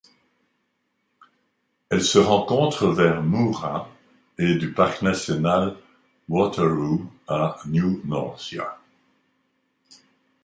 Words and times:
Elle 1.91 2.01
se 2.01 2.17
rencontre 2.17 2.87
vers 2.87 3.21
Moora 3.21 3.87
et 4.39 4.55
du 4.55 4.73
parc 4.73 5.03
national 5.03 5.77
Watheroo 6.27 7.05
à 7.27 7.59
New 7.67 8.01
Norcia. 8.07 8.79